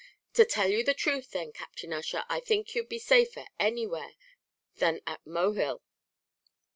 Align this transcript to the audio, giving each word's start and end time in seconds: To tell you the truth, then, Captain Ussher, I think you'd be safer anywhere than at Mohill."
To 0.33 0.45
tell 0.45 0.67
you 0.67 0.83
the 0.83 0.95
truth, 0.95 1.29
then, 1.29 1.51
Captain 1.51 1.93
Ussher, 1.93 2.25
I 2.27 2.39
think 2.39 2.73
you'd 2.73 2.89
be 2.89 2.97
safer 2.97 3.45
anywhere 3.59 4.15
than 4.77 5.01
at 5.05 5.23
Mohill." 5.27 5.83